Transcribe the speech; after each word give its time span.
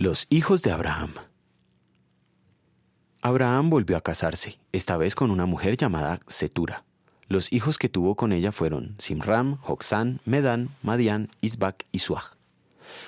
Los 0.00 0.28
hijos 0.30 0.62
de 0.62 0.70
Abraham. 0.72 1.12
Abraham 3.20 3.68
volvió 3.68 3.98
a 3.98 4.00
casarse, 4.00 4.58
esta 4.72 4.96
vez 4.96 5.14
con 5.14 5.30
una 5.30 5.44
mujer 5.44 5.76
llamada 5.76 6.20
Setura. 6.26 6.84
Los 7.28 7.52
hijos 7.52 7.76
que 7.76 7.90
tuvo 7.90 8.14
con 8.14 8.32
ella 8.32 8.50
fueron 8.50 8.94
Simram, 8.96 9.58
Joxán, 9.58 10.22
Medán, 10.24 10.70
Madián, 10.82 11.28
Isbac 11.42 11.84
y 11.92 11.98
Suaj. 11.98 12.36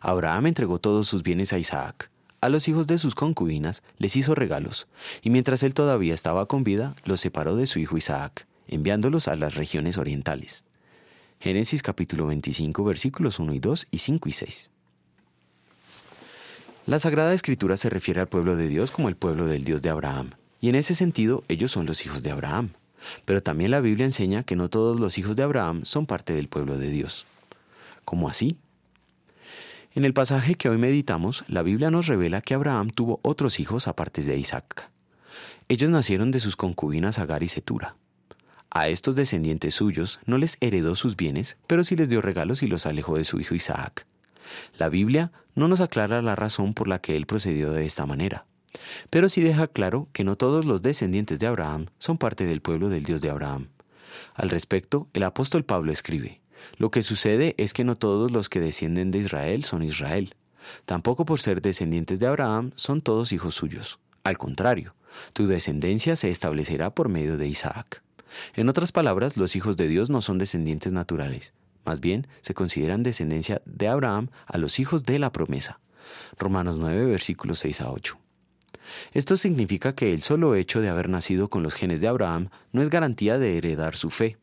Abraham 0.00 0.46
entregó 0.46 0.78
todos 0.78 1.08
sus 1.08 1.24
bienes 1.24 1.52
a 1.52 1.58
Isaac. 1.58 2.08
A 2.40 2.48
los 2.50 2.68
hijos 2.68 2.86
de 2.86 2.98
sus 2.98 3.16
concubinas 3.16 3.82
les 3.98 4.14
hizo 4.14 4.36
regalos, 4.36 4.86
y 5.22 5.30
mientras 5.30 5.64
él 5.64 5.74
todavía 5.74 6.14
estaba 6.14 6.46
con 6.46 6.62
vida, 6.62 6.94
los 7.04 7.18
separó 7.18 7.56
de 7.56 7.66
su 7.66 7.80
hijo 7.80 7.96
Isaac, 7.96 8.46
enviándolos 8.68 9.26
a 9.26 9.34
las 9.34 9.56
regiones 9.56 9.98
orientales. 9.98 10.62
Génesis 11.40 11.82
capítulo 11.82 12.28
25 12.28 12.84
versículos 12.84 13.40
1 13.40 13.54
y 13.54 13.58
2 13.58 13.88
y 13.90 13.98
5 13.98 14.28
y 14.28 14.32
6. 14.32 14.70
La 16.86 17.00
Sagrada 17.00 17.34
Escritura 17.34 17.76
se 17.76 17.90
refiere 17.90 18.20
al 18.20 18.28
pueblo 18.28 18.54
de 18.54 18.68
Dios 18.68 18.92
como 18.92 19.08
el 19.08 19.16
pueblo 19.16 19.48
del 19.48 19.64
Dios 19.64 19.82
de 19.82 19.90
Abraham, 19.90 20.30
y 20.60 20.68
en 20.68 20.76
ese 20.76 20.94
sentido 20.94 21.42
ellos 21.48 21.72
son 21.72 21.84
los 21.84 22.06
hijos 22.06 22.22
de 22.22 22.30
Abraham. 22.30 22.70
Pero 23.24 23.42
también 23.42 23.72
la 23.72 23.80
Biblia 23.80 24.06
enseña 24.06 24.44
que 24.44 24.54
no 24.54 24.70
todos 24.70 25.00
los 25.00 25.18
hijos 25.18 25.34
de 25.34 25.42
Abraham 25.42 25.84
son 25.84 26.06
parte 26.06 26.32
del 26.32 26.46
pueblo 26.46 26.78
de 26.78 26.88
Dios. 26.88 27.26
¿Cómo 28.04 28.28
así? 28.28 28.56
En 29.96 30.04
el 30.04 30.14
pasaje 30.14 30.54
que 30.54 30.68
hoy 30.68 30.78
meditamos, 30.78 31.44
la 31.48 31.62
Biblia 31.62 31.90
nos 31.90 32.06
revela 32.06 32.40
que 32.40 32.54
Abraham 32.54 32.90
tuvo 32.90 33.18
otros 33.22 33.58
hijos 33.58 33.88
aparte 33.88 34.22
de 34.22 34.36
Isaac. 34.36 34.88
Ellos 35.66 35.90
nacieron 35.90 36.30
de 36.30 36.38
sus 36.38 36.54
concubinas 36.54 37.18
Agar 37.18 37.42
y 37.42 37.48
Setura. 37.48 37.96
A 38.70 38.88
estos 38.88 39.16
descendientes 39.16 39.74
suyos 39.74 40.20
no 40.24 40.38
les 40.38 40.56
heredó 40.60 40.94
sus 40.94 41.16
bienes, 41.16 41.56
pero 41.66 41.82
sí 41.82 41.96
les 41.96 42.08
dio 42.08 42.22
regalos 42.22 42.62
y 42.62 42.68
los 42.68 42.86
alejó 42.86 43.16
de 43.16 43.24
su 43.24 43.40
hijo 43.40 43.56
Isaac. 43.56 44.06
La 44.78 44.88
Biblia 44.88 45.32
no 45.54 45.68
nos 45.68 45.80
aclara 45.80 46.22
la 46.22 46.36
razón 46.36 46.74
por 46.74 46.88
la 46.88 47.00
que 47.00 47.16
él 47.16 47.26
procedió 47.26 47.72
de 47.72 47.86
esta 47.86 48.06
manera, 48.06 48.46
pero 49.10 49.28
sí 49.28 49.40
deja 49.40 49.66
claro 49.66 50.08
que 50.12 50.24
no 50.24 50.36
todos 50.36 50.64
los 50.64 50.82
descendientes 50.82 51.38
de 51.38 51.46
Abraham 51.46 51.86
son 51.98 52.18
parte 52.18 52.46
del 52.46 52.60
pueblo 52.60 52.88
del 52.88 53.04
Dios 53.04 53.22
de 53.22 53.30
Abraham. 53.30 53.68
Al 54.34 54.50
respecto, 54.50 55.06
el 55.12 55.22
apóstol 55.22 55.64
Pablo 55.64 55.92
escribe, 55.92 56.40
Lo 56.78 56.90
que 56.90 57.02
sucede 57.02 57.54
es 57.58 57.72
que 57.72 57.84
no 57.84 57.96
todos 57.96 58.30
los 58.30 58.48
que 58.48 58.60
descienden 58.60 59.10
de 59.10 59.18
Israel 59.18 59.64
son 59.64 59.82
Israel. 59.82 60.34
Tampoco 60.84 61.24
por 61.24 61.40
ser 61.40 61.62
descendientes 61.62 62.20
de 62.20 62.26
Abraham 62.26 62.72
son 62.76 63.00
todos 63.00 63.32
hijos 63.32 63.54
suyos. 63.54 63.98
Al 64.24 64.38
contrario, 64.38 64.94
tu 65.32 65.46
descendencia 65.46 66.16
se 66.16 66.30
establecerá 66.30 66.90
por 66.90 67.08
medio 67.08 67.36
de 67.38 67.48
Isaac. 67.48 68.02
En 68.54 68.68
otras 68.68 68.92
palabras, 68.92 69.36
los 69.36 69.56
hijos 69.56 69.76
de 69.76 69.88
Dios 69.88 70.10
no 70.10 70.20
son 70.20 70.38
descendientes 70.38 70.92
naturales, 70.92 71.54
más 71.86 72.00
bien, 72.00 72.26
se 72.40 72.54
consideran 72.54 73.02
descendencia 73.02 73.62
de 73.64 73.88
Abraham 73.88 74.28
a 74.46 74.58
los 74.58 74.78
hijos 74.78 75.04
de 75.04 75.18
la 75.18 75.32
promesa. 75.32 75.80
Romanos 76.38 76.78
9, 76.78 77.06
versículos 77.06 77.60
6 77.60 77.80
a 77.80 77.90
8. 77.90 78.18
Esto 79.12 79.36
significa 79.36 79.94
que 79.94 80.12
el 80.12 80.22
solo 80.22 80.54
hecho 80.54 80.80
de 80.80 80.88
haber 80.88 81.08
nacido 81.08 81.48
con 81.48 81.62
los 81.62 81.74
genes 81.74 82.00
de 82.00 82.08
Abraham 82.08 82.50
no 82.72 82.82
es 82.82 82.90
garantía 82.90 83.38
de 83.38 83.56
heredar 83.56 83.96
su 83.96 84.10
fe. 84.10 84.36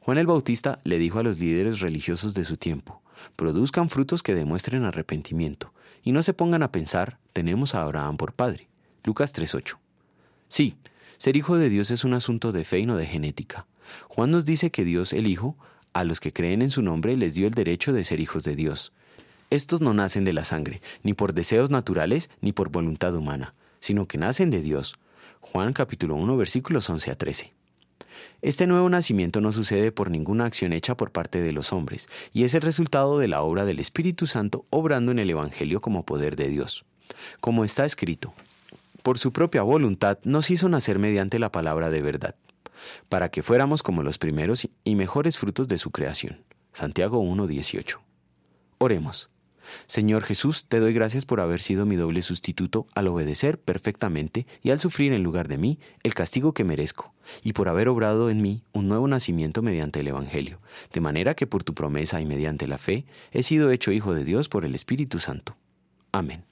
Juan 0.00 0.18
el 0.18 0.26
Bautista 0.26 0.78
le 0.84 0.98
dijo 0.98 1.18
a 1.18 1.22
los 1.22 1.38
líderes 1.38 1.80
religiosos 1.80 2.34
de 2.34 2.44
su 2.44 2.56
tiempo, 2.56 3.02
produzcan 3.36 3.90
frutos 3.90 4.22
que 4.22 4.34
demuestren 4.34 4.84
arrepentimiento, 4.84 5.72
y 6.02 6.12
no 6.12 6.22
se 6.22 6.34
pongan 6.34 6.62
a 6.62 6.72
pensar, 6.72 7.18
tenemos 7.32 7.74
a 7.74 7.82
Abraham 7.82 8.16
por 8.16 8.34
padre. 8.34 8.68
Lucas 9.04 9.34
3.8. 9.34 9.76
Sí, 10.48 10.76
ser 11.16 11.36
hijo 11.36 11.56
de 11.56 11.70
Dios 11.70 11.90
es 11.90 12.04
un 12.04 12.14
asunto 12.14 12.52
de 12.52 12.64
fe 12.64 12.80
y 12.80 12.86
no 12.86 12.96
de 12.96 13.06
genética. 13.06 13.66
Juan 14.08 14.30
nos 14.30 14.44
dice 14.44 14.70
que 14.70 14.84
Dios 14.84 15.12
el 15.12 15.26
Hijo 15.26 15.56
a 15.94 16.04
los 16.04 16.20
que 16.20 16.32
creen 16.32 16.60
en 16.60 16.70
su 16.70 16.82
nombre 16.82 17.16
les 17.16 17.34
dio 17.34 17.46
el 17.46 17.54
derecho 17.54 17.92
de 17.92 18.04
ser 18.04 18.20
hijos 18.20 18.44
de 18.44 18.56
Dios. 18.56 18.92
Estos 19.48 19.80
no 19.80 19.94
nacen 19.94 20.24
de 20.24 20.32
la 20.32 20.44
sangre, 20.44 20.82
ni 21.02 21.14
por 21.14 21.32
deseos 21.32 21.70
naturales, 21.70 22.28
ni 22.40 22.52
por 22.52 22.70
voluntad 22.70 23.14
humana, 23.14 23.54
sino 23.78 24.06
que 24.06 24.18
nacen 24.18 24.50
de 24.50 24.60
Dios. 24.60 24.96
Juan 25.40 25.72
capítulo 25.72 26.16
1 26.16 26.36
versículos 26.36 26.90
11 26.90 27.10
a 27.12 27.14
13. 27.14 27.52
Este 28.42 28.66
nuevo 28.66 28.90
nacimiento 28.90 29.40
no 29.40 29.52
sucede 29.52 29.92
por 29.92 30.10
ninguna 30.10 30.44
acción 30.44 30.72
hecha 30.72 30.96
por 30.96 31.12
parte 31.12 31.40
de 31.40 31.52
los 31.52 31.72
hombres, 31.72 32.08
y 32.32 32.42
es 32.44 32.54
el 32.54 32.62
resultado 32.62 33.18
de 33.18 33.28
la 33.28 33.42
obra 33.42 33.64
del 33.64 33.78
Espíritu 33.78 34.26
Santo 34.26 34.66
obrando 34.70 35.12
en 35.12 35.20
el 35.20 35.30
Evangelio 35.30 35.80
como 35.80 36.04
poder 36.04 36.34
de 36.34 36.48
Dios. 36.48 36.84
Como 37.40 37.64
está 37.64 37.84
escrito, 37.84 38.34
por 39.02 39.18
su 39.18 39.32
propia 39.32 39.62
voluntad 39.62 40.18
nos 40.24 40.50
hizo 40.50 40.68
nacer 40.68 40.98
mediante 40.98 41.38
la 41.38 41.52
palabra 41.52 41.90
de 41.90 42.02
verdad 42.02 42.34
para 43.08 43.30
que 43.30 43.42
fuéramos 43.42 43.82
como 43.82 44.02
los 44.02 44.18
primeros 44.18 44.68
y 44.84 44.94
mejores 44.94 45.38
frutos 45.38 45.68
de 45.68 45.78
su 45.78 45.90
creación. 45.90 46.44
Santiago 46.72 47.22
1.18. 47.22 47.98
Oremos. 48.78 49.30
Señor 49.86 50.24
Jesús, 50.24 50.66
te 50.66 50.78
doy 50.78 50.92
gracias 50.92 51.24
por 51.24 51.40
haber 51.40 51.60
sido 51.60 51.86
mi 51.86 51.96
doble 51.96 52.22
sustituto 52.22 52.86
al 52.94 53.08
obedecer 53.08 53.58
perfectamente 53.58 54.46
y 54.62 54.70
al 54.70 54.80
sufrir 54.80 55.12
en 55.12 55.22
lugar 55.22 55.48
de 55.48 55.58
mí 55.58 55.78
el 56.02 56.14
castigo 56.14 56.52
que 56.52 56.64
merezco, 56.64 57.14
y 57.42 57.52
por 57.52 57.68
haber 57.68 57.88
obrado 57.88 58.30
en 58.30 58.42
mí 58.42 58.62
un 58.72 58.88
nuevo 58.88 59.08
nacimiento 59.08 59.62
mediante 59.62 60.00
el 60.00 60.08
Evangelio, 60.08 60.60
de 60.92 61.00
manera 61.00 61.34
que 61.34 61.46
por 61.46 61.64
tu 61.64 61.74
promesa 61.74 62.20
y 62.20 62.26
mediante 62.26 62.66
la 62.66 62.78
fe 62.78 63.06
he 63.32 63.42
sido 63.42 63.70
hecho 63.70 63.92
hijo 63.92 64.14
de 64.14 64.24
Dios 64.24 64.48
por 64.48 64.64
el 64.64 64.74
Espíritu 64.74 65.18
Santo. 65.18 65.56
Amén. 66.12 66.44